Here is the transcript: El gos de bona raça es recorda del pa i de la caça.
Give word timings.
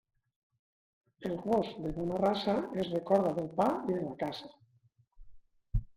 El 1.29 1.35
gos 1.43 1.69
de 1.83 1.91
bona 1.99 2.17
raça 2.23 2.57
es 2.85 2.91
recorda 2.97 3.37
del 3.41 3.53
pa 3.61 3.69
i 3.85 3.87
de 3.99 4.03
la 4.09 4.19
caça. 4.23 4.51